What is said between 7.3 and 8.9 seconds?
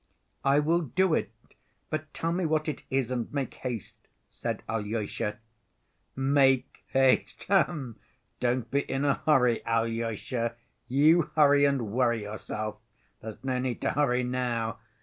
H'm!... Don't be